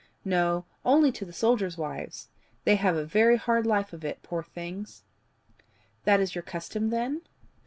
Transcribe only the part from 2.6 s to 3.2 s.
They have a